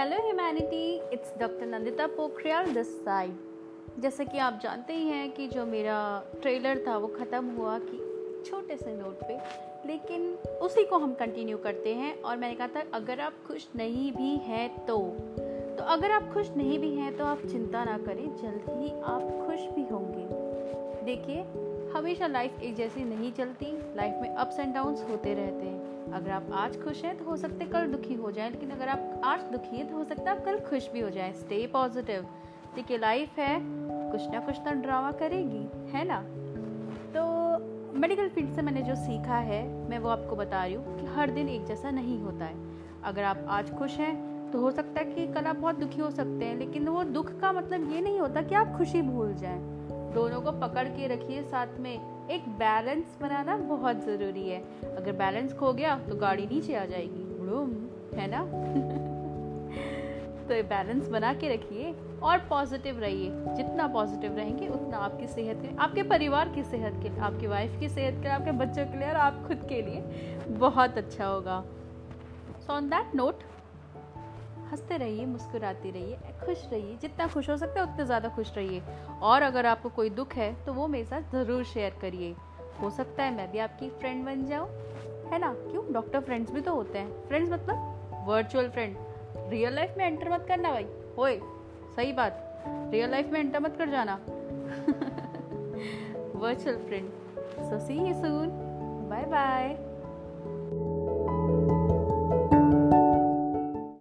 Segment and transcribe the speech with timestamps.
[0.00, 5.46] Hello humanity it's doctor Nandita Pokhriyal this side जैसे कि आप जानते ही हैं कि
[5.48, 5.96] जो मेरा
[6.42, 7.98] ट्रेलर था, वो ख़त्म हुआ कि
[8.46, 9.36] छोटे से नोट पे,
[9.88, 10.22] लेकिन
[10.62, 14.34] उसी को हम कंटिन्यू करते हैं और मैंने कहा था, अगर आप खुश नहीं भी
[14.46, 14.96] हैं तो।
[15.78, 19.28] तो अगर आप खुश नहीं भी हैं तो आप चिंता ना करें, जल्द ही आप
[19.46, 21.44] खुश भी होंगे। देखिए
[21.94, 23.66] हमेशा लाइफ एक जैसी नहीं चलती।
[23.96, 27.36] लाइफ में अप्स एंड डाउन्स होते रहते हैं। अगर आप आज खुश हैं तो हो
[27.36, 30.36] सकते कल दुखी हो जाए, लेकिन अगर आप आज दुखी हैं तो हो सकता है
[30.36, 32.26] आप कल खुश भी हो जाए। स्टे पॉजिटिव
[32.74, 33.58] देखिए लाइफ है,
[34.10, 36.20] कुछ ना कुछ तो ड्रामा करेगी, है ना?
[37.14, 41.06] तो मेडिकल फ़ील्ड से मैंने जो सीखा है, मैं वो आपको बता रही हूँ कि
[41.14, 42.68] हर दिन एक जैसा नहीं होता है।
[43.04, 44.14] अगर आप आज खुश हैं
[44.52, 47.38] तो हो सकता है कि कल आप बहुत दुखी हो सकते हैं, लेकिन वो दुख
[47.40, 49.79] का मतलब ये नहीं होता कि आप खुशी भूल जाएँ।
[50.14, 54.60] दोनों को पकड़ के रखिए साथ में। एक बैलेंस बनाना बहुत ज़रूरी है।
[54.96, 57.30] अगर बैलेंस खो गया तो गाड़ी नीचे आ जाएगी।
[58.16, 58.42] है ना?
[60.40, 65.76] तो बैलेंस बना के रखिए और पॉजिटिव रहिए। जितना पॉजिटिव रहेंगे, उतना आपकी सेहत के
[65.76, 68.98] आपके परिवार की सेहत के लिए, आपकी वाइफ की सेहत के लिए, आपके बच्चों के
[68.98, 70.00] लिए और आप खुद के लिए
[70.48, 71.64] बहुत अच्छा होगा।
[72.60, 73.38] सो ऑन दैट नोट
[74.70, 78.82] हँसते रहिए, मुस्कुराते रहिए, खुश रहिए, जितना खुश हो सकते हैं उतना ज़्यादा खुश रहिए।
[79.22, 82.34] और अगर आपको कोई दुख है तो वो मेरे साथ ज़रूर शेयर करिए।
[82.82, 84.68] हो सकता है मैं भी आपकी फ्रेंड बन जाऊँ।
[85.30, 85.52] है ना?
[85.54, 85.82] क्यों?
[85.92, 88.96] डॉक्टर फ्रेंड्स भी तो होते हैं। फ्रेंड्स मतलब वर्चुअल फ्रेंड
[89.50, 90.86] रियल लाइफ में एंटर मत करना भाई।
[91.18, 91.38] होए,
[91.96, 92.46] सही बात।
[92.92, 94.14] रियल लाइफ में एंटर मत कर जाना।
[96.36, 97.10] Virtual friend
[97.60, 98.50] so see you soon
[99.10, 99.68] bye bye